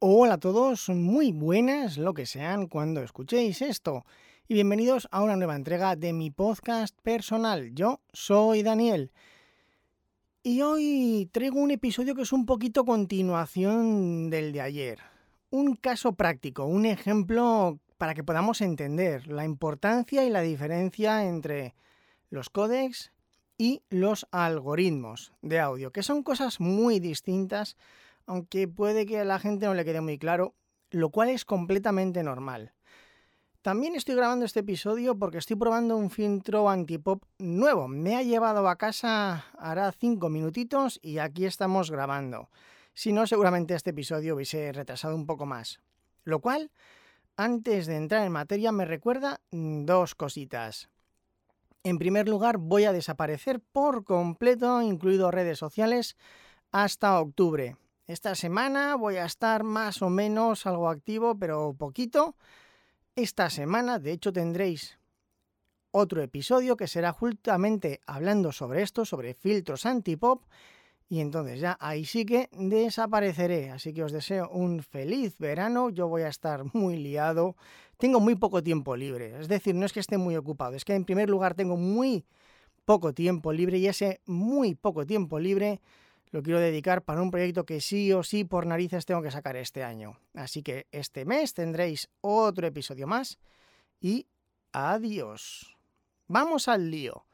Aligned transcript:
Hola 0.00 0.34
a 0.34 0.38
todos, 0.38 0.88
muy 0.90 1.32
buenas 1.32 1.98
lo 1.98 2.14
que 2.14 2.24
sean 2.24 2.68
cuando 2.68 3.02
escuchéis 3.02 3.60
esto. 3.62 4.04
Y 4.46 4.54
bienvenidos 4.54 5.08
a 5.10 5.24
una 5.24 5.34
nueva 5.34 5.56
entrega 5.56 5.96
de 5.96 6.12
mi 6.12 6.30
podcast 6.30 6.96
personal. 7.02 7.74
Yo 7.74 8.00
soy 8.12 8.62
Daniel. 8.62 9.10
Y 10.44 10.62
hoy 10.62 11.28
traigo 11.32 11.58
un 11.58 11.72
episodio 11.72 12.14
que 12.14 12.22
es 12.22 12.32
un 12.32 12.46
poquito 12.46 12.84
continuación 12.84 14.30
del 14.30 14.52
de 14.52 14.60
ayer. 14.60 15.00
Un 15.50 15.74
caso 15.74 16.12
práctico, 16.12 16.64
un 16.64 16.86
ejemplo 16.86 17.80
para 17.96 18.14
que 18.14 18.22
podamos 18.22 18.60
entender 18.60 19.26
la 19.26 19.44
importancia 19.44 20.24
y 20.24 20.30
la 20.30 20.42
diferencia 20.42 21.26
entre 21.26 21.74
los 22.30 22.50
códecs 22.50 23.10
y 23.56 23.82
los 23.90 24.28
algoritmos 24.30 25.32
de 25.42 25.58
audio, 25.58 25.90
que 25.90 26.04
son 26.04 26.22
cosas 26.22 26.60
muy 26.60 27.00
distintas 27.00 27.76
aunque 28.28 28.68
puede 28.68 29.06
que 29.06 29.18
a 29.18 29.24
la 29.24 29.38
gente 29.38 29.66
no 29.66 29.74
le 29.74 29.84
quede 29.84 30.02
muy 30.02 30.18
claro, 30.18 30.54
lo 30.90 31.10
cual 31.10 31.30
es 31.30 31.44
completamente 31.44 32.22
normal. 32.22 32.74
También 33.62 33.96
estoy 33.96 34.14
grabando 34.14 34.44
este 34.44 34.60
episodio 34.60 35.18
porque 35.18 35.38
estoy 35.38 35.56
probando 35.56 35.96
un 35.96 36.10
filtro 36.10 36.68
antipop 36.68 37.24
nuevo. 37.38 37.88
Me 37.88 38.16
ha 38.16 38.22
llevado 38.22 38.68
a 38.68 38.76
casa 38.76 39.46
hará 39.58 39.90
cinco 39.92 40.28
minutitos 40.28 41.00
y 41.02 41.18
aquí 41.18 41.46
estamos 41.46 41.90
grabando. 41.90 42.50
Si 42.94 43.12
no, 43.12 43.26
seguramente 43.26 43.74
este 43.74 43.90
episodio 43.90 44.36
hubiese 44.36 44.72
retrasado 44.72 45.16
un 45.16 45.26
poco 45.26 45.46
más. 45.46 45.80
Lo 46.24 46.40
cual, 46.40 46.70
antes 47.36 47.86
de 47.86 47.96
entrar 47.96 48.26
en 48.26 48.32
materia, 48.32 48.72
me 48.72 48.84
recuerda 48.84 49.40
dos 49.50 50.14
cositas. 50.14 50.90
En 51.82 51.98
primer 51.98 52.28
lugar, 52.28 52.58
voy 52.58 52.84
a 52.84 52.92
desaparecer 52.92 53.60
por 53.60 54.04
completo, 54.04 54.82
incluido 54.82 55.30
redes 55.30 55.58
sociales, 55.58 56.16
hasta 56.72 57.18
octubre. 57.18 57.76
Esta 58.08 58.34
semana 58.34 58.96
voy 58.96 59.16
a 59.16 59.26
estar 59.26 59.64
más 59.64 60.00
o 60.00 60.08
menos 60.08 60.64
algo 60.64 60.88
activo, 60.88 61.38
pero 61.38 61.74
poquito. 61.74 62.36
Esta 63.14 63.50
semana, 63.50 63.98
de 63.98 64.12
hecho, 64.12 64.32
tendréis 64.32 64.98
otro 65.90 66.22
episodio 66.22 66.78
que 66.78 66.86
será 66.86 67.12
justamente 67.12 68.00
hablando 68.06 68.50
sobre 68.50 68.80
esto, 68.80 69.04
sobre 69.04 69.34
filtros 69.34 69.84
antipop. 69.84 70.42
Y 71.10 71.20
entonces 71.20 71.60
ya 71.60 71.76
ahí 71.80 72.06
sí 72.06 72.24
que 72.24 72.48
desapareceré. 72.52 73.72
Así 73.72 73.92
que 73.92 74.04
os 74.04 74.12
deseo 74.12 74.48
un 74.48 74.82
feliz 74.82 75.36
verano. 75.36 75.90
Yo 75.90 76.08
voy 76.08 76.22
a 76.22 76.28
estar 76.28 76.64
muy 76.72 76.96
liado. 76.96 77.56
Tengo 77.98 78.20
muy 78.20 78.36
poco 78.36 78.62
tiempo 78.62 78.96
libre. 78.96 79.38
Es 79.38 79.48
decir, 79.48 79.74
no 79.74 79.84
es 79.84 79.92
que 79.92 80.00
esté 80.00 80.16
muy 80.16 80.34
ocupado. 80.34 80.74
Es 80.74 80.86
que 80.86 80.94
en 80.94 81.04
primer 81.04 81.28
lugar 81.28 81.52
tengo 81.52 81.76
muy 81.76 82.24
poco 82.86 83.12
tiempo 83.12 83.52
libre 83.52 83.76
y 83.76 83.86
ese 83.86 84.22
muy 84.24 84.74
poco 84.74 85.04
tiempo 85.04 85.38
libre 85.38 85.82
lo 86.30 86.42
quiero 86.42 86.60
dedicar 86.60 87.02
para 87.02 87.22
un 87.22 87.30
proyecto 87.30 87.64
que 87.64 87.80
sí 87.80 88.12
o 88.12 88.22
sí 88.22 88.44
por 88.44 88.66
narices 88.66 89.06
tengo 89.06 89.22
que 89.22 89.30
sacar 89.30 89.56
este 89.56 89.82
año. 89.82 90.18
Así 90.34 90.62
que 90.62 90.86
este 90.92 91.24
mes 91.24 91.54
tendréis 91.54 92.08
otro 92.20 92.66
episodio 92.66 93.06
más 93.06 93.38
y 94.00 94.26
adiós. 94.72 95.76
Vamos 96.26 96.68
al 96.68 96.90
lío. 96.90 97.24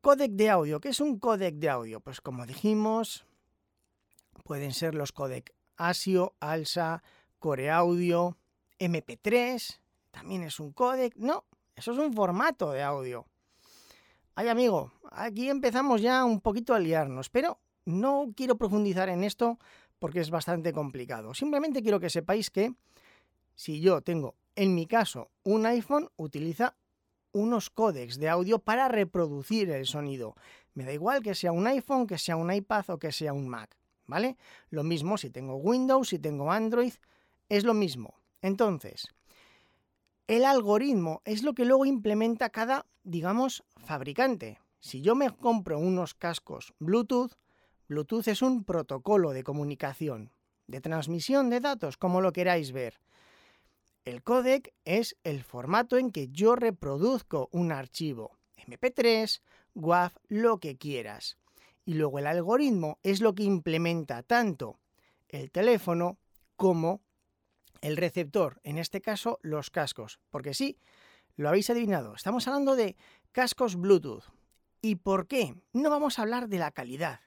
Codec 0.00 0.32
de 0.32 0.50
audio. 0.50 0.80
¿Qué 0.80 0.90
es 0.90 1.00
un 1.00 1.18
codec 1.18 1.54
de 1.56 1.68
audio? 1.68 2.00
Pues 2.00 2.20
como 2.20 2.46
dijimos, 2.46 3.24
pueden 4.44 4.72
ser 4.72 4.94
los 4.94 5.12
codec 5.12 5.54
ASIO, 5.76 6.34
ALSA, 6.40 7.02
Core 7.38 7.70
Audio, 7.70 8.36
MP3. 8.78 9.80
También 10.10 10.42
es 10.42 10.60
un 10.60 10.72
codec. 10.72 11.16
No, 11.16 11.44
eso 11.74 11.92
es 11.92 11.98
un 11.98 12.12
formato 12.12 12.70
de 12.72 12.82
audio. 12.82 13.26
Ay 14.34 14.48
amigo, 14.48 14.92
aquí 15.10 15.50
empezamos 15.50 16.00
ya 16.00 16.24
un 16.24 16.40
poquito 16.40 16.74
a 16.74 16.80
liarnos, 16.80 17.28
pero 17.28 17.58
no 17.84 18.32
quiero 18.34 18.56
profundizar 18.56 19.10
en 19.10 19.24
esto 19.24 19.58
porque 19.98 20.20
es 20.20 20.30
bastante 20.30 20.72
complicado. 20.72 21.34
Simplemente 21.34 21.82
quiero 21.82 22.00
que 22.00 22.08
sepáis 22.08 22.50
que 22.50 22.72
si 23.54 23.80
yo 23.80 24.00
tengo, 24.00 24.34
en 24.56 24.74
mi 24.74 24.86
caso, 24.86 25.30
un 25.44 25.66
iPhone, 25.66 26.08
utiliza 26.16 26.76
unos 27.32 27.68
códecs 27.68 28.18
de 28.18 28.30
audio 28.30 28.58
para 28.58 28.88
reproducir 28.88 29.68
el 29.70 29.84
sonido. 29.84 30.34
Me 30.72 30.84
da 30.84 30.94
igual 30.94 31.22
que 31.22 31.34
sea 31.34 31.52
un 31.52 31.66
iPhone, 31.66 32.06
que 32.06 32.16
sea 32.16 32.36
un 32.36 32.50
iPad 32.50 32.88
o 32.88 32.98
que 32.98 33.12
sea 33.12 33.34
un 33.34 33.48
Mac, 33.48 33.76
¿vale? 34.06 34.38
Lo 34.70 34.82
mismo 34.82 35.18
si 35.18 35.28
tengo 35.28 35.56
Windows, 35.56 36.08
si 36.08 36.18
tengo 36.18 36.50
Android, 36.50 36.94
es 37.50 37.64
lo 37.64 37.74
mismo. 37.74 38.14
Entonces, 38.40 39.08
el 40.32 40.46
algoritmo 40.46 41.20
es 41.26 41.42
lo 41.42 41.52
que 41.52 41.66
luego 41.66 41.84
implementa 41.84 42.48
cada, 42.48 42.86
digamos, 43.04 43.64
fabricante. 43.76 44.58
Si 44.80 45.02
yo 45.02 45.14
me 45.14 45.30
compro 45.30 45.78
unos 45.78 46.14
cascos 46.14 46.72
Bluetooth, 46.78 47.32
Bluetooth 47.86 48.28
es 48.28 48.40
un 48.40 48.64
protocolo 48.64 49.32
de 49.32 49.44
comunicación, 49.44 50.32
de 50.66 50.80
transmisión 50.80 51.50
de 51.50 51.60
datos, 51.60 51.98
como 51.98 52.22
lo 52.22 52.32
queráis 52.32 52.72
ver. 52.72 52.98
El 54.06 54.22
codec 54.22 54.72
es 54.86 55.18
el 55.22 55.44
formato 55.44 55.98
en 55.98 56.10
que 56.10 56.28
yo 56.28 56.56
reproduzco 56.56 57.50
un 57.52 57.70
archivo, 57.70 58.38
MP3, 58.56 59.42
WAV, 59.74 60.12
lo 60.28 60.60
que 60.60 60.78
quieras. 60.78 61.36
Y 61.84 61.92
luego 61.92 62.18
el 62.20 62.26
algoritmo 62.26 62.98
es 63.02 63.20
lo 63.20 63.34
que 63.34 63.42
implementa 63.42 64.22
tanto 64.22 64.80
el 65.28 65.50
teléfono 65.50 66.16
como 66.56 67.02
el 67.82 67.96
receptor, 67.96 68.60
en 68.62 68.78
este 68.78 69.02
caso 69.02 69.38
los 69.42 69.70
cascos, 69.70 70.20
porque 70.30 70.54
sí, 70.54 70.78
lo 71.36 71.48
habéis 71.48 71.68
adivinado, 71.68 72.14
estamos 72.14 72.46
hablando 72.48 72.76
de 72.76 72.96
cascos 73.32 73.76
Bluetooth. 73.76 74.24
¿Y 74.80 74.96
por 74.96 75.26
qué? 75.26 75.54
No 75.72 75.90
vamos 75.90 76.18
a 76.18 76.22
hablar 76.22 76.48
de 76.48 76.58
la 76.58 76.70
calidad. 76.70 77.20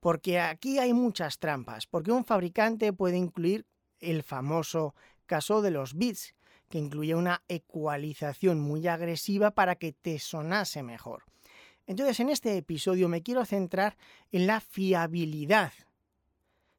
Porque 0.00 0.38
aquí 0.38 0.78
hay 0.78 0.92
muchas 0.92 1.38
trampas, 1.38 1.86
porque 1.86 2.12
un 2.12 2.24
fabricante 2.24 2.92
puede 2.92 3.16
incluir 3.16 3.66
el 4.00 4.22
famoso 4.22 4.94
caso 5.26 5.60
de 5.60 5.70
los 5.70 5.94
bits, 5.94 6.34
que 6.68 6.78
incluye 6.78 7.14
una 7.14 7.42
ecualización 7.48 8.60
muy 8.60 8.86
agresiva 8.86 9.50
para 9.50 9.76
que 9.76 9.92
te 9.92 10.18
sonase 10.18 10.82
mejor. 10.82 11.24
Entonces, 11.86 12.20
en 12.20 12.28
este 12.28 12.56
episodio 12.56 13.08
me 13.08 13.22
quiero 13.22 13.44
centrar 13.46 13.96
en 14.30 14.46
la 14.46 14.60
fiabilidad 14.60 15.72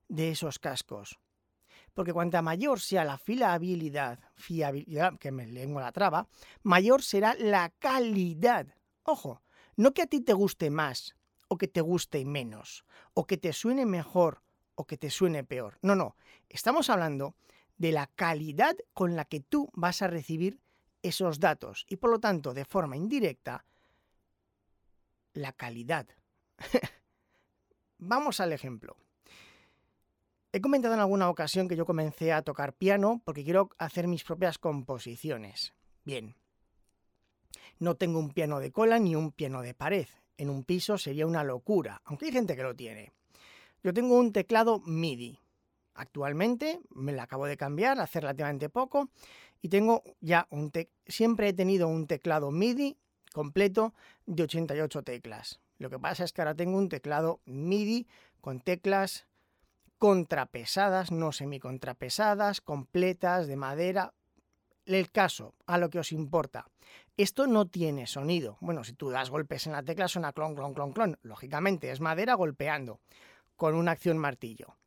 de 0.08 0.32
esos 0.32 0.60
cascos 0.60 1.20
porque 2.00 2.14
cuanta 2.14 2.42
mayor 2.42 2.80
sea 2.80 3.04
la 3.04 3.18
fiabilidad, 3.18 4.20
fiabilidad, 4.36 5.20
que 5.20 5.34
me 5.34 5.46
lengua 5.46 5.82
la 5.82 5.92
traba, 5.92 6.30
mayor 6.64 7.04
será 7.04 7.36
la 7.38 7.74
calidad. 7.78 8.68
Ojo, 9.04 9.42
no 9.76 9.94
que 9.94 10.04
a 10.04 10.08
ti 10.08 10.22
te 10.22 10.32
guste 10.32 10.70
más 10.70 11.18
o 11.50 11.58
que 11.58 11.68
te 11.68 11.82
guste 11.82 12.24
menos, 12.24 12.86
o 13.14 13.28
que 13.28 13.36
te 13.36 13.52
suene 13.52 13.86
mejor 13.86 14.42
o 14.76 14.88
que 14.88 14.98
te 14.98 15.10
suene 15.10 15.44
peor. 15.44 15.78
No, 15.82 15.94
no, 15.94 16.16
estamos 16.48 16.90
hablando 16.90 17.36
de 17.76 17.92
la 17.92 18.08
calidad 18.08 18.78
con 18.94 19.18
la 19.18 19.26
que 19.26 19.42
tú 19.42 19.70
vas 19.74 20.02
a 20.02 20.08
recibir 20.08 20.62
esos 21.02 21.42
datos 21.42 21.86
y 21.90 21.98
por 21.98 22.12
lo 22.12 22.20
tanto, 22.22 22.54
de 22.54 22.64
forma 22.64 22.96
indirecta, 22.96 23.66
la 25.34 25.52
calidad. 25.52 26.08
Vamos 27.98 28.40
al 28.40 28.54
ejemplo. 28.54 28.96
He 30.52 30.62
comentado 30.62 30.96
en 30.96 31.00
alguna 31.00 31.30
ocasión 31.30 31.68
que 31.68 31.76
yo 31.76 31.86
comencé 31.86 32.34
a 32.34 32.42
tocar 32.42 32.74
piano 32.74 33.22
porque 33.24 33.44
quiero 33.44 33.70
hacer 33.78 34.08
mis 34.08 34.24
propias 34.24 34.58
composiciones. 34.58 35.76
Bien, 36.04 36.36
no 37.78 37.96
tengo 37.96 38.18
un 38.18 38.32
piano 38.32 38.60
de 38.60 38.72
cola 38.72 38.98
ni 38.98 39.16
un 39.16 39.32
piano 39.32 39.62
de 39.62 39.76
pared. 39.76 40.08
En 40.38 40.50
un 40.50 40.64
piso 40.64 40.98
sería 40.98 41.28
una 41.28 41.44
locura, 41.44 42.02
aunque 42.04 42.26
hay 42.26 42.32
gente 42.32 42.56
que 42.56 42.64
lo 42.64 42.76
tiene. 42.76 43.12
Yo 43.84 43.94
tengo 43.94 44.18
un 44.18 44.34
teclado 44.34 44.80
MIDI. 44.80 45.40
Actualmente 45.94 46.80
me 46.90 47.14
lo 47.14 47.22
acabo 47.22 47.46
de 47.46 47.56
cambiar 47.56 48.00
hace 48.00 48.20
relativamente 48.20 48.70
poco 48.70 49.10
y 49.62 49.70
tengo 49.70 50.02
ya 50.20 50.48
un 50.50 50.72
siempre 51.06 51.50
he 51.50 51.54
tenido 51.54 51.88
un 51.88 52.08
teclado 52.08 52.50
MIDI 52.50 52.98
completo 53.34 53.94
de 54.26 54.44
88 54.44 55.04
teclas. 55.04 55.60
Lo 55.78 55.92
que 55.92 56.00
pasa 56.00 56.24
es 56.24 56.34
que 56.34 56.42
ahora 56.42 56.56
tengo 56.56 56.78
un 56.78 56.90
teclado 56.90 57.40
MIDI 57.46 58.08
con 58.42 58.62
teclas 58.62 59.29
contrapesadas, 60.00 61.12
no 61.12 61.32
semicontrapesadas, 61.32 62.62
completas, 62.62 63.48
de 63.48 63.58
madera. 63.58 64.14
El 64.86 65.12
caso, 65.12 65.54
a 65.68 65.78
lo 65.78 65.90
que 65.90 66.00
os 66.00 66.12
importa. 66.14 66.66
Esto 67.18 67.46
no 67.46 67.68
tiene 67.68 68.08
sonido. 68.08 68.58
Bueno, 68.62 68.84
si 68.84 68.94
tú 68.94 69.10
das 69.10 69.30
golpes 69.30 69.68
en 69.68 69.74
la 69.74 69.84
tecla 69.84 70.08
suena 70.08 70.34
clon, 70.34 70.56
clon, 70.56 70.74
clon, 70.74 70.94
clon. 70.94 71.20
Lógicamente 71.22 71.92
es 71.92 72.00
madera 72.00 72.34
golpeando 72.34 73.02
con 73.58 73.76
una 73.76 73.92
acción 73.92 74.18
martillo. 74.18 74.78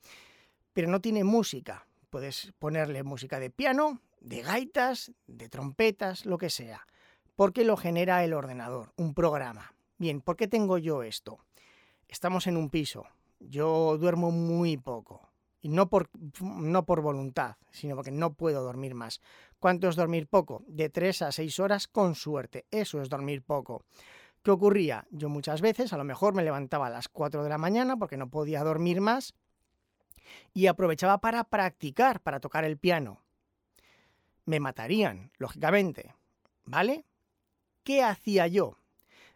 Pero 0.72 0.88
no 0.88 1.00
tiene 1.00 1.24
música. 1.24 1.86
Puedes 2.08 2.52
ponerle 2.58 3.02
música 3.02 3.38
de 3.38 3.50
piano, 3.50 4.00
de 4.20 4.42
gaitas, 4.42 5.12
de 5.26 5.48
trompetas, 5.50 6.24
lo 6.24 6.38
que 6.38 6.48
sea. 6.48 6.86
Porque 7.36 7.64
lo 7.64 7.76
genera 7.76 8.24
el 8.24 8.32
ordenador, 8.32 8.92
un 8.96 9.12
programa. 9.12 9.74
Bien, 9.98 10.22
¿por 10.22 10.36
qué 10.36 10.48
tengo 10.48 10.78
yo 10.78 11.02
esto? 11.02 11.38
Estamos 12.08 12.46
en 12.46 12.56
un 12.56 12.70
piso, 12.70 13.06
yo 13.48 13.96
duermo 13.98 14.30
muy 14.30 14.76
poco. 14.76 15.28
Y 15.60 15.68
no 15.68 15.88
por, 15.88 16.10
no 16.40 16.84
por 16.84 17.02
voluntad, 17.02 17.56
sino 17.70 17.94
porque 17.94 18.10
no 18.10 18.34
puedo 18.34 18.62
dormir 18.62 18.94
más. 18.94 19.20
¿Cuánto 19.60 19.88
es 19.88 19.94
dormir 19.94 20.26
poco? 20.26 20.64
De 20.66 20.88
3 20.88 21.22
a 21.22 21.32
6 21.32 21.60
horas 21.60 21.86
con 21.86 22.16
suerte. 22.16 22.66
Eso 22.70 23.00
es 23.00 23.08
dormir 23.08 23.42
poco. 23.42 23.84
¿Qué 24.42 24.50
ocurría? 24.50 25.06
Yo 25.12 25.28
muchas 25.28 25.60
veces 25.60 25.92
a 25.92 25.96
lo 25.96 26.02
mejor 26.02 26.34
me 26.34 26.42
levantaba 26.42 26.88
a 26.88 26.90
las 26.90 27.08
4 27.08 27.44
de 27.44 27.48
la 27.48 27.58
mañana 27.58 27.96
porque 27.96 28.16
no 28.16 28.28
podía 28.28 28.64
dormir 28.64 29.00
más 29.00 29.34
y 30.52 30.66
aprovechaba 30.66 31.18
para 31.18 31.44
practicar, 31.44 32.20
para 32.20 32.40
tocar 32.40 32.64
el 32.64 32.76
piano. 32.76 33.22
Me 34.44 34.58
matarían, 34.58 35.30
lógicamente. 35.38 36.16
¿Vale? 36.64 37.04
¿Qué 37.84 38.02
hacía 38.02 38.48
yo? 38.48 38.78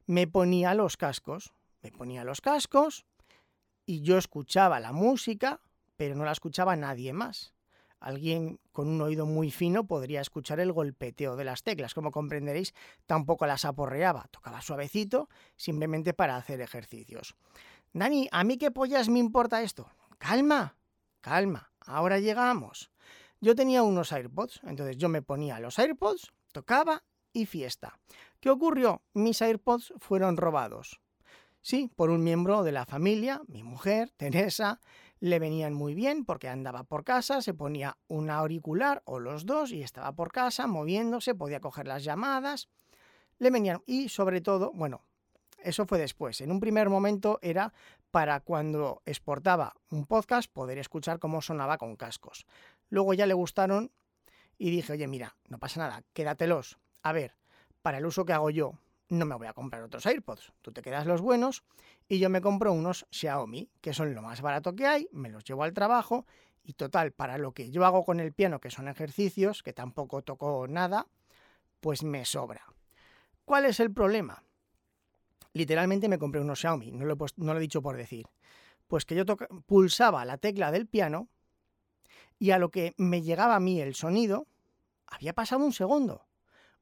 Me 0.07 0.27
ponía 0.27 0.75
los 0.75 0.97
cascos, 0.97 1.53
me 1.83 1.93
ponía 1.93 2.25
los 2.25 2.41
cascos 2.41 3.07
y 3.87 4.03
yo 4.03 4.19
escuchaba 4.19 4.81
la 4.81 4.93
música, 4.93 5.61
pero 5.97 6.15
no 6.15 6.25
la 6.25 6.33
escuchaba 6.33 6.77
nadie 6.77 7.13
más. 7.13 7.55
Alguien 8.01 8.61
con 8.73 8.89
un 8.89 9.01
oído 9.01 9.25
muy 9.25 9.51
fino 9.51 9.87
podría 9.87 10.21
escuchar 10.21 10.61
el 10.61 10.73
golpeteo 10.73 11.37
de 11.37 11.45
las 11.45 11.63
teclas. 11.63 11.95
Como 11.95 12.11
comprenderéis, 12.11 12.75
tampoco 13.07 13.47
las 13.47 13.65
aporreaba, 13.65 14.29
tocaba 14.31 14.61
suavecito, 14.61 15.29
simplemente 15.57 16.13
para 16.13 16.37
hacer 16.37 16.61
ejercicios. 16.61 17.35
Dani, 17.93 18.29
¿a 18.33 18.45
mí 18.45 18.59
qué 18.59 18.71
pollas 18.71 19.09
me 19.09 19.19
importa 19.19 19.63
esto? 19.63 19.89
Calma, 20.19 20.77
calma, 21.23 21.73
ahora 21.81 22.19
llegamos. 22.19 22.91
Yo 23.41 23.55
tenía 23.55 23.83
unos 23.83 24.13
AirPods, 24.13 24.61
entonces 24.65 24.97
yo 24.99 25.09
me 25.09 25.23
ponía 25.23 25.61
los 25.61 25.79
AirPods, 25.79 26.33
tocaba 26.53 27.03
y 27.33 27.47
fiesta. 27.47 27.99
¿Qué 28.41 28.51
ocurrió? 28.51 29.03
Mis 29.15 29.41
AirPods 29.41 29.95
fueron 29.99 30.37
robados. 30.37 31.01
Sí, 31.67 31.91
por 31.97 32.11
un 32.11 32.23
miembro 32.23 32.63
de 32.63 32.71
la 32.71 32.87
familia, 32.87 33.43
mi 33.49 33.65
mujer, 33.65 34.11
Teresa, 34.17 34.79
le 35.19 35.41
venían 35.41 35.75
muy 35.75 35.95
bien 35.95 36.25
porque 36.25 36.49
andaba 36.49 36.85
por 36.85 37.03
casa, 37.03 37.43
se 37.43 37.55
ponía 37.55 37.99
un 38.07 38.31
auricular 38.31 39.03
o 39.05 39.19
los 39.19 39.47
dos 39.47 39.73
y 39.73 39.83
estaba 39.83 40.13
por 40.13 40.31
casa 40.31 40.69
moviéndose, 40.69 41.35
podía 41.35 41.59
coger 41.59 41.89
las 41.89 42.05
llamadas, 42.05 42.69
le 43.41 43.51
venían 43.51 43.83
y 43.85 44.11
sobre 44.11 44.41
todo, 44.41 44.71
bueno, 44.75 45.03
eso 45.59 45.87
fue 45.87 45.99
después. 45.99 46.41
En 46.41 46.53
un 46.53 46.61
primer 46.61 46.89
momento 46.89 47.41
era 47.43 47.73
para 48.13 48.39
cuando 48.39 49.03
exportaba 49.05 49.75
un 49.91 50.07
podcast 50.07 50.49
poder 50.49 50.79
escuchar 50.79 51.19
cómo 51.19 51.43
sonaba 51.43 51.79
con 51.79 51.97
cascos. 51.97 52.47
Luego 52.91 53.13
ya 53.13 53.27
le 53.27 53.35
gustaron 53.35 53.91
y 54.57 54.71
dije, 54.71 54.93
oye, 54.93 55.09
mira, 55.09 55.35
no 55.49 55.59
pasa 55.59 55.81
nada, 55.81 56.05
quédatelos. 56.13 56.79
A 57.03 57.11
ver, 57.11 57.35
para 57.83 57.99
el 57.99 58.07
uso 58.07 58.25
que 58.25 58.35
hago 58.35 58.51
yo, 58.51 58.79
no 59.09 59.25
me 59.25 59.35
voy 59.35 59.47
a 59.47 59.53
comprar 59.53 59.83
otros 59.83 60.07
AirPods. 60.07 60.53
Tú 60.63 60.73
te 60.73 60.83
quedas 60.83 61.07
los 61.07 61.21
buenos 61.21 61.65
y 62.09 62.19
yo 62.19 62.31
me 62.31 62.41
compro 62.41 62.73
unos 62.73 63.07
Xiaomi, 63.11 63.71
que 63.81 63.95
son 63.95 64.15
lo 64.15 64.23
más 64.23 64.41
barato 64.41 64.75
que 64.75 64.87
hay, 64.87 65.09
me 65.13 65.29
los 65.29 65.45
llevo 65.45 65.65
al 65.65 65.73
trabajo 65.73 66.27
y 66.65 66.73
total, 66.73 67.13
para 67.13 67.39
lo 67.39 67.53
que 67.53 67.71
yo 67.71 67.85
hago 67.85 68.05
con 68.05 68.19
el 68.19 68.33
piano, 68.33 68.61
que 68.61 68.71
son 68.71 68.89
ejercicios, 68.89 69.63
que 69.63 69.73
tampoco 69.73 70.23
toco 70.23 70.67
nada, 70.69 71.07
pues 71.81 72.03
me 72.03 72.25
sobra. 72.25 72.65
¿Cuál 73.45 73.67
es 73.67 73.79
el 73.79 73.93
problema? 73.93 74.43
Literalmente 75.53 76.09
me 76.09 76.19
compré 76.19 76.41
unos 76.41 76.59
Xiaomi, 76.59 76.91
no 76.91 77.05
lo 77.05 77.15
he, 77.15 77.17
no 77.37 77.53
lo 77.53 77.59
he 77.59 77.63
dicho 77.63 77.83
por 77.83 77.97
decir. 77.97 78.27
Pues 78.89 79.05
que 79.05 79.15
yo 79.15 79.25
pulsaba 79.67 80.25
la 80.25 80.39
tecla 80.39 80.73
del 80.73 80.87
piano 80.87 81.29
y 82.39 82.51
a 82.51 82.59
lo 82.59 82.71
que 82.71 82.95
me 82.99 83.23
llegaba 83.23 83.55
a 83.55 83.61
mí 83.61 83.81
el 83.81 83.95
sonido, 83.95 84.49
había 85.07 85.33
pasado 85.33 85.65
un 85.65 85.73
segundo. 85.73 86.27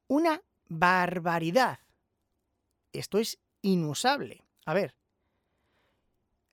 Una 0.07 0.41
barbaridad 0.67 1.79
esto 2.99 3.17
es 3.17 3.39
inusable. 3.61 4.43
A 4.65 4.73
ver, 4.73 4.95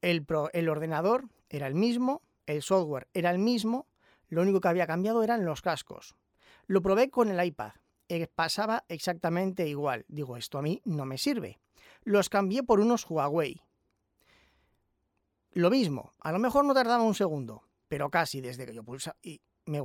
el, 0.02 0.68
ordenador 0.68 1.28
era 1.48 1.66
el 1.66 1.74
mismo, 1.74 2.22
el 2.46 2.62
software 2.62 3.08
era 3.14 3.30
el 3.30 3.38
mismo, 3.38 3.86
lo 4.28 4.42
único 4.42 4.60
que 4.60 4.68
había 4.68 4.86
cambiado 4.86 5.22
eran 5.22 5.44
los 5.44 5.62
cascos. 5.62 6.16
Lo 6.66 6.82
probé 6.82 7.10
con 7.10 7.30
el 7.30 7.44
iPad, 7.44 7.72
eh, 8.08 8.26
pasaba 8.26 8.84
exactamente 8.88 9.68
igual. 9.68 10.04
Digo, 10.08 10.36
esto 10.36 10.58
a 10.58 10.62
mí 10.62 10.80
no 10.84 11.04
me 11.04 11.18
sirve. 11.18 11.60
Los 12.02 12.28
cambié 12.28 12.62
por 12.62 12.80
unos 12.80 13.08
Huawei. 13.08 13.62
Lo 15.52 15.70
mismo, 15.70 16.12
a 16.20 16.32
lo 16.32 16.38
mejor 16.38 16.64
no 16.64 16.74
tardaba 16.74 17.02
un 17.02 17.14
segundo, 17.14 17.62
pero 17.88 18.10
casi 18.10 18.40
desde 18.40 18.66
que 18.66 18.74
yo 18.74 18.82
pulsa 18.82 19.16
y 19.22 19.40
me, 19.66 19.82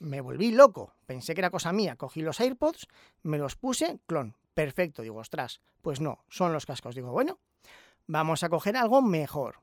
me 0.00 0.20
volví 0.20 0.50
loco. 0.50 0.94
Pensé 1.06 1.32
que 1.34 1.40
era 1.40 1.50
cosa 1.50 1.72
mía. 1.72 1.96
Cogí 1.96 2.22
los 2.22 2.40
AirPods, 2.40 2.88
me 3.22 3.38
los 3.38 3.56
puse, 3.56 4.00
clon, 4.06 4.34
Perfecto, 4.56 5.02
digo, 5.02 5.18
ostras, 5.18 5.60
pues 5.82 6.00
no, 6.00 6.24
son 6.30 6.54
los 6.54 6.64
cascos. 6.64 6.94
Digo, 6.94 7.12
bueno, 7.12 7.38
vamos 8.06 8.42
a 8.42 8.48
coger 8.48 8.74
algo 8.78 9.02
mejor. 9.02 9.60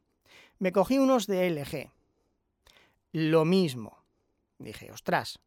Me 0.60 0.72
cogí 0.72 1.00
unos 1.00 1.26
de 1.26 1.50
LG. 1.50 1.92
Lo 3.12 3.44
mismo. 3.44 4.04
Dije, 4.60 4.92
ostras, 4.92 5.40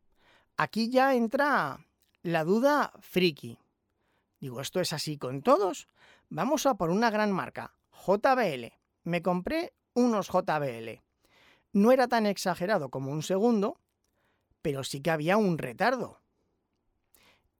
aquí 0.57 0.91
ya 0.91 1.15
entra 1.15 1.87
la 2.23 2.43
duda 2.43 2.93
friki. 2.99 3.61
Digo, 4.41 4.61
¿esto 4.61 4.81
es 4.81 4.93
así 4.93 5.17
con 5.17 5.43
todos? 5.43 5.87
Vamos 6.29 6.67
a 6.67 6.75
por 6.75 6.91
una 6.91 7.11
gran 7.11 7.31
marca, 7.31 7.73
JBL. 7.93 8.73
Me 9.05 9.23
compré 9.23 9.75
unos 9.95 10.27
JBL. 10.27 11.03
No 11.73 11.93
era 11.93 12.09
tan 12.09 12.27
exagerado 12.27 12.89
como 12.89 13.13
un 13.13 13.23
segundo, 13.23 13.79
pero 14.61 14.83
sí 14.83 15.01
que 15.01 15.13
había 15.13 15.37
un 15.37 15.57
retardo. 15.57 16.19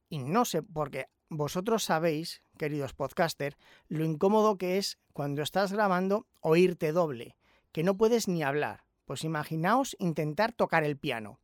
Y 0.09 0.19
no 0.19 0.43
sé, 0.43 0.61
porque 0.61 1.07
vosotros 1.29 1.83
sabéis, 1.83 2.41
queridos 2.57 2.93
podcaster, 2.93 3.57
lo 3.87 4.05
incómodo 4.05 4.57
que 4.57 4.77
es 4.77 4.97
cuando 5.13 5.41
estás 5.41 5.73
grabando 5.73 6.27
oírte 6.41 6.91
doble, 6.91 7.35
que 7.71 7.83
no 7.83 7.97
puedes 7.97 8.27
ni 8.27 8.43
hablar. 8.43 8.85
Pues 9.05 9.23
imaginaos 9.23 9.95
intentar 9.99 10.51
tocar 10.51 10.83
el 10.83 10.97
piano. 10.97 11.39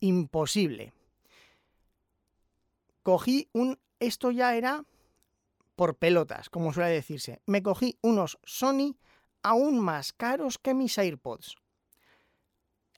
Imposible. 0.00 0.92
Cogí 3.02 3.48
un... 3.52 3.78
Esto 3.98 4.30
ya 4.30 4.54
era 4.54 4.84
por 5.74 5.96
pelotas, 5.96 6.50
como 6.50 6.72
suele 6.72 6.90
decirse. 6.90 7.40
Me 7.46 7.62
cogí 7.62 7.98
unos 8.02 8.38
Sony 8.44 8.96
aún 9.42 9.80
más 9.80 10.12
caros 10.12 10.58
que 10.58 10.74
mis 10.74 10.98
AirPods. 10.98 11.56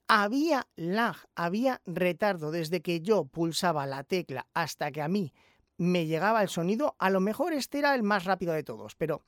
Había 0.08 0.66
lag, 0.74 1.16
había 1.36 1.80
retardo 1.86 2.50
desde 2.50 2.80
que 2.80 3.00
yo 3.00 3.26
pulsaba 3.26 3.86
la 3.86 4.02
tecla 4.02 4.48
hasta 4.54 4.90
que 4.90 5.02
a 5.02 5.08
mí 5.08 5.32
me 5.80 6.04
llegaba 6.04 6.42
el 6.42 6.50
sonido, 6.50 6.94
a 6.98 7.08
lo 7.08 7.20
mejor 7.20 7.54
este 7.54 7.78
era 7.78 7.94
el 7.94 8.02
más 8.02 8.26
rápido 8.26 8.52
de 8.52 8.62
todos, 8.62 8.94
pero 8.96 9.22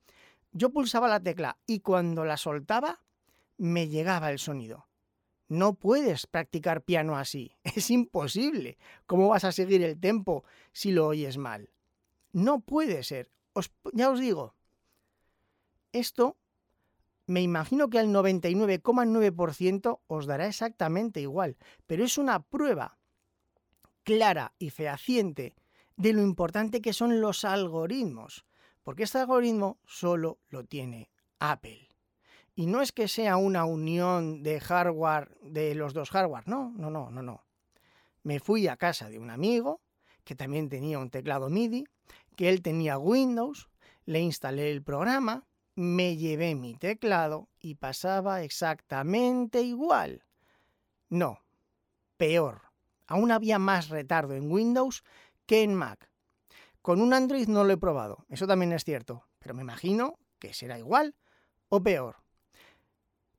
yo 0.52 0.68
pulsaba 0.68 1.08
la 1.08 1.18
tecla 1.18 1.56
y 1.66 1.80
cuando 1.80 2.26
la 2.26 2.36
soltaba, 2.36 3.00
me 3.56 3.88
llegaba 3.88 4.30
el 4.30 4.38
sonido. 4.38 4.86
No 5.48 5.72
puedes 5.72 6.26
practicar 6.26 6.82
piano 6.82 7.16
así, 7.16 7.56
es 7.64 7.90
imposible. 7.90 8.76
¿Cómo 9.06 9.28
vas 9.28 9.44
a 9.44 9.52
seguir 9.52 9.82
el 9.82 9.98
tempo 9.98 10.44
si 10.72 10.92
lo 10.92 11.06
oyes 11.06 11.38
mal? 11.38 11.70
No 12.32 12.60
puede 12.60 13.02
ser. 13.02 13.30
ya 13.94 14.10
os 14.10 14.20
digo, 14.20 14.54
esto 15.92 16.36
me 17.26 17.40
imagino 17.40 17.88
que 17.88 17.98
al 17.98 18.08
99,9% 18.08 20.00
os 20.06 20.26
dará 20.26 20.48
exactamente 20.48 21.22
igual, 21.22 21.56
pero 21.86 22.04
es 22.04 22.18
una 22.18 22.42
prueba 22.42 22.98
clara 24.04 24.52
y 24.58 24.68
fehaciente 24.68 25.54
de 25.96 26.12
lo 26.12 26.22
importante 26.22 26.80
que 26.80 26.92
son 26.92 27.20
los 27.20 27.44
algoritmos, 27.44 28.44
porque 28.82 29.04
este 29.04 29.18
algoritmo 29.18 29.78
solo 29.86 30.38
lo 30.48 30.64
tiene 30.64 31.10
Apple. 31.38 31.88
Y 32.54 32.66
no 32.66 32.82
es 32.82 32.92
que 32.92 33.08
sea 33.08 33.36
una 33.36 33.64
unión 33.64 34.42
de 34.42 34.60
hardware 34.60 35.36
de 35.42 35.74
los 35.74 35.94
dos 35.94 36.10
hardware, 36.10 36.46
no, 36.46 36.72
no, 36.76 36.90
no, 36.90 37.10
no, 37.10 37.22
no. 37.22 37.44
Me 38.22 38.40
fui 38.40 38.68
a 38.68 38.76
casa 38.76 39.08
de 39.08 39.18
un 39.18 39.30
amigo 39.30 39.80
que 40.24 40.34
también 40.34 40.68
tenía 40.68 40.98
un 40.98 41.10
teclado 41.10 41.48
MIDI, 41.48 41.84
que 42.36 42.48
él 42.48 42.62
tenía 42.62 42.98
Windows, 42.98 43.68
le 44.04 44.20
instalé 44.20 44.70
el 44.70 44.82
programa, 44.82 45.46
me 45.74 46.16
llevé 46.16 46.54
mi 46.54 46.74
teclado 46.74 47.48
y 47.58 47.76
pasaba 47.76 48.42
exactamente 48.42 49.62
igual. 49.62 50.24
No, 51.08 51.40
peor. 52.16 52.62
Aún 53.06 53.32
había 53.32 53.58
más 53.58 53.88
retardo 53.88 54.34
en 54.34 54.50
Windows 54.50 55.02
que 55.46 55.62
en 55.62 55.74
Mac. 55.74 56.10
Con 56.82 57.00
un 57.00 57.14
Android 57.14 57.46
no 57.48 57.64
lo 57.64 57.72
he 57.72 57.76
probado, 57.76 58.24
eso 58.28 58.46
también 58.46 58.72
es 58.72 58.84
cierto, 58.84 59.24
pero 59.38 59.54
me 59.54 59.62
imagino 59.62 60.18
que 60.38 60.52
será 60.52 60.78
igual 60.78 61.14
o 61.68 61.82
peor. 61.82 62.16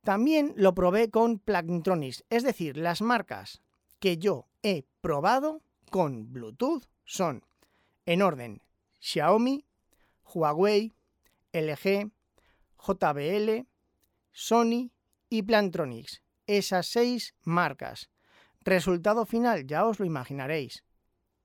También 0.03 0.53
lo 0.55 0.73
probé 0.73 1.09
con 1.09 1.39
Plantronics, 1.39 2.25
es 2.29 2.43
decir, 2.43 2.77
las 2.77 3.01
marcas 3.01 3.61
que 3.99 4.17
yo 4.17 4.47
he 4.61 4.85
probado 5.01 5.61
con 5.89 6.31
Bluetooth 6.31 6.85
son, 7.05 7.43
en 8.05 8.21
orden, 8.21 8.61
Xiaomi, 8.99 9.65
Huawei, 10.25 10.93
LG, 11.53 12.11
JBL, 12.79 13.67
Sony 14.31 14.91
y 15.29 15.43
Plantronics. 15.43 16.21
Esas 16.47 16.87
seis 16.87 17.35
marcas. 17.43 18.09
Resultado 18.61 19.25
final, 19.25 19.67
ya 19.67 19.85
os 19.85 19.99
lo 19.99 20.05
imaginaréis 20.05 20.83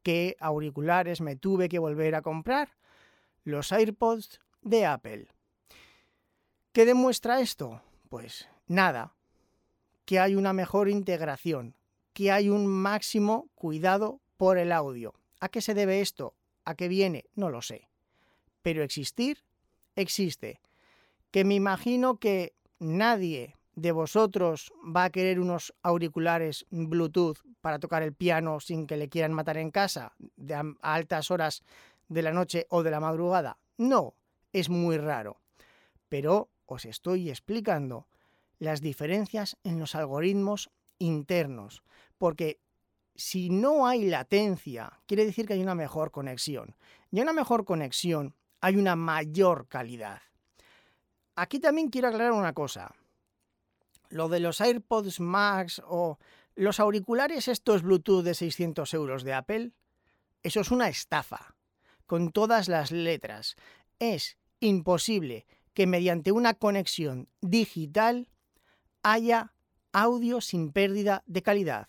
qué 0.03 0.37
auriculares 0.41 1.21
me 1.21 1.37
tuve 1.37 1.69
que 1.69 1.79
volver 1.79 2.15
a 2.15 2.23
comprar, 2.23 2.77
los 3.45 3.73
AirPods 3.73 4.41
de 4.63 4.87
Apple. 4.87 5.29
¿Qué 6.73 6.85
demuestra 6.85 7.41
esto? 7.41 7.83
Pues 8.09 8.49
nada, 8.67 9.15
que 10.05 10.19
hay 10.19 10.35
una 10.35 10.53
mejor 10.53 10.89
integración, 10.89 11.75
que 12.13 12.33
hay 12.33 12.49
un 12.49 12.67
máximo 12.67 13.49
cuidado 13.55 14.21
por 14.37 14.59
el 14.59 14.73
audio. 14.73 15.15
¿A 15.41 15.49
qué 15.49 15.61
se 15.61 15.75
debe 15.75 16.01
esto? 16.01 16.35
¿A 16.65 16.75
qué 16.75 16.89
viene? 16.89 17.27
No 17.35 17.51
lo 17.51 17.63
sé. 17.63 17.89
Pero 18.63 18.83
existir, 18.83 19.45
existe. 19.97 20.61
Que 21.31 21.45
me 21.45 21.55
imagino 21.55 22.19
que 22.19 22.55
nadie, 22.79 23.55
de 23.79 23.93
vosotros 23.93 24.73
va 24.85 25.05
a 25.05 25.11
querer 25.11 25.39
unos 25.39 25.73
auriculares 25.83 26.67
Bluetooth 26.71 27.39
para 27.61 27.79
tocar 27.79 28.03
el 28.03 28.13
piano 28.13 28.59
sin 28.59 28.87
que 28.89 28.97
le 28.97 29.09
quieran 29.09 29.33
matar 29.33 29.57
en 29.57 29.71
casa 29.71 30.15
a 30.51 30.95
altas 30.95 31.31
horas 31.31 31.63
de 32.09 32.23
la 32.23 32.33
noche 32.33 32.67
o 32.71 32.83
de 32.83 32.91
la 32.91 32.99
madrugada? 32.99 33.59
No, 33.77 34.15
es 34.53 34.69
muy 34.69 34.99
raro. 34.99 35.41
Pero 36.09 36.49
os 36.67 36.87
estoy 36.87 37.31
explicando 37.31 38.09
las 38.59 38.81
diferencias 38.81 39.57
en 39.63 39.79
los 39.79 39.95
algoritmos 39.95 40.71
internos, 40.99 41.85
porque 42.19 42.59
si 43.15 43.51
no 43.51 43.87
hay 43.87 44.07
latencia, 44.07 45.01
quiere 45.07 45.25
decir 45.25 45.47
que 45.47 45.53
hay 45.53 45.63
una 45.63 45.77
mejor 45.77 46.11
conexión. 46.11 46.75
Y 47.13 47.21
una 47.21 47.33
mejor 47.33 47.65
conexión 47.65 48.35
hay 48.61 48.77
una 48.77 48.97
mayor 48.97 49.69
calidad. 49.69 50.21
Aquí 51.37 51.61
también 51.61 51.89
quiero 51.89 52.09
aclarar 52.09 52.33
una 52.33 52.53
cosa. 52.53 52.93
Lo 54.09 54.29
de 54.29 54.41
los 54.41 54.61
AirPods 54.61 55.21
Max 55.21 55.83
o 55.87 56.19
los 56.55 56.81
auriculares 56.81 57.49
estos 57.49 57.83
Bluetooth 57.83 58.25
de 58.25 58.35
600 58.35 58.93
euros 58.95 59.23
de 59.23 59.35
Apple, 59.35 59.73
eso 60.43 60.61
es 60.61 60.71
una 60.71 60.89
estafa, 60.89 61.57
con 62.07 62.33
todas 62.33 62.69
las 62.69 62.91
letras. 62.91 63.57
Es 63.99 64.39
imposible 64.61 65.47
que 65.75 65.87
mediante 65.87 66.33
una 66.33 66.55
conexión 66.55 67.29
digital 67.41 68.29
haya 69.03 69.55
audio 69.93 70.41
sin 70.41 70.73
pérdida 70.73 71.23
de 71.27 71.43
calidad. 71.43 71.89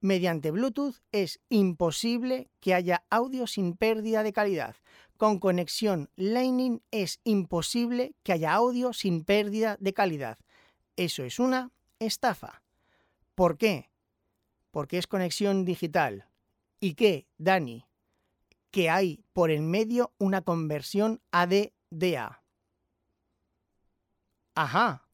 Mediante 0.00 0.52
Bluetooth 0.52 1.00
es 1.10 1.40
imposible 1.48 2.50
que 2.60 2.74
haya 2.74 3.04
audio 3.10 3.48
sin 3.48 3.76
pérdida 3.76 4.22
de 4.22 4.32
calidad. 4.32 4.76
Con 5.16 5.40
conexión 5.40 6.10
Lightning 6.14 6.80
es 6.92 7.18
imposible 7.24 8.14
que 8.22 8.32
haya 8.32 8.54
audio 8.54 8.92
sin 8.92 9.24
pérdida 9.24 9.76
de 9.80 9.92
calidad. 9.92 10.38
Eso 10.98 11.22
es 11.22 11.38
una 11.38 11.70
estafa. 12.00 12.60
¿Por 13.36 13.56
qué? 13.56 13.88
Porque 14.72 14.98
es 14.98 15.06
conexión 15.06 15.64
digital. 15.64 16.26
¿Y 16.80 16.94
qué, 16.94 17.28
Dani? 17.38 17.86
Que 18.72 18.90
hay 18.90 19.22
por 19.32 19.52
en 19.52 19.70
medio 19.70 20.12
una 20.18 20.42
conversión 20.42 21.20
AD-DA. 21.30 22.42
Ajá. 24.56 25.06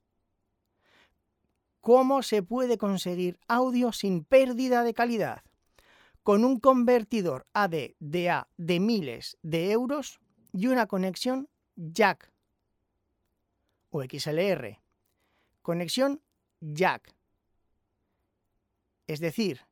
¿Cómo 1.83 2.23
se 2.23 2.43
puede 2.43 2.79
conseguir 2.79 3.39
audio 3.47 3.93
sin 3.93 4.25
pérdida 4.25 4.85
de 4.85 4.95
calidad? 4.95 5.43
Con 6.23 6.47
un 6.47 6.61
convertidor 6.61 7.47
AD-DA 7.53 8.49
de 8.57 8.81
miles 8.81 9.37
de 9.43 9.71
euros 9.71 10.19
y 10.51 10.69
una 10.69 10.87
conexión 10.87 11.51
jack 11.77 12.33
o 13.91 14.03
XLR. 14.03 14.83
Conexión 15.65 16.21
jack. 16.61 17.17
Es 19.07 19.19
decir, 19.19 19.63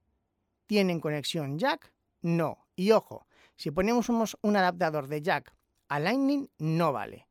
¿tienen 0.66 1.00
conexión 1.00 1.58
jack? 1.58 1.92
No. 2.22 2.66
Y 2.74 2.92
ojo, 2.92 3.26
si 3.56 3.70
ponemos 3.72 4.08
un 4.08 4.56
adaptador 4.56 5.06
de 5.06 5.20
jack 5.20 5.54
a 5.88 6.00
Lightning, 6.00 6.48
no 6.56 6.94
vale. 6.94 7.28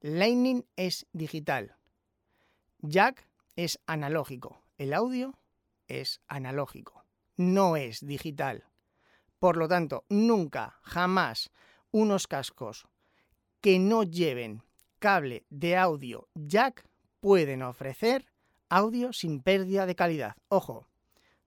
Lightning 0.00 0.64
es 0.74 1.06
digital. 1.12 1.76
Jack 2.78 3.28
es 3.56 3.78
analógico. 3.84 4.62
El 4.78 4.94
audio 4.94 5.38
es 5.86 6.22
analógico. 6.28 7.04
No 7.36 7.76
es 7.76 8.00
digital. 8.00 8.64
Por 9.38 9.58
lo 9.58 9.68
tanto, 9.68 10.06
nunca, 10.08 10.78
jamás, 10.80 11.50
unos 11.90 12.26
cascos 12.26 12.88
que 13.60 13.78
no 13.78 14.02
lleven 14.02 14.62
cable 14.98 15.44
de 15.50 15.76
audio 15.76 16.26
jack 16.34 16.87
pueden 17.20 17.62
ofrecer 17.62 18.26
audio 18.68 19.12
sin 19.12 19.40
pérdida 19.40 19.86
de 19.86 19.94
calidad. 19.94 20.36
Ojo, 20.48 20.86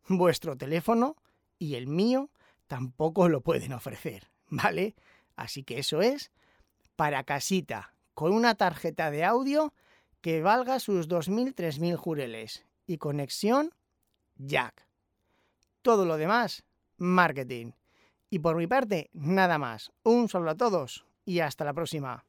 vuestro 0.08 0.58
teléfono 0.58 1.16
y 1.60 1.76
el 1.76 1.88
mío 1.88 2.30
tampoco 2.68 3.30
lo 3.30 3.42
pueden 3.42 3.74
ofrecer, 3.74 4.30
¿vale? 4.50 4.96
Así 5.36 5.64
que 5.64 5.80
eso 5.80 6.02
es 6.02 6.32
para 6.96 7.24
casita, 7.24 7.94
con 8.14 8.34
una 8.34 8.56
tarjeta 8.56 9.12
de 9.12 9.24
audio 9.24 9.74
que 10.22 10.42
valga 10.42 10.80
sus 10.80 11.10
2.000, 11.10 11.56
3.000 11.56 11.96
jureles 11.96 12.66
y 12.86 12.98
conexión 12.98 13.72
jack. 14.38 14.86
Todo 15.82 16.06
lo 16.06 16.18
demás, 16.18 16.64
marketing. 16.98 17.72
Y 18.30 18.40
por 18.40 18.56
mi 18.56 18.68
parte, 18.68 19.10
nada 19.14 19.58
más. 19.58 19.92
Un 20.04 20.30
saludo 20.30 20.52
a 20.52 20.58
todos 20.58 21.06
y 21.26 21.40
hasta 21.40 21.66
la 21.66 21.74
próxima. 21.74 22.26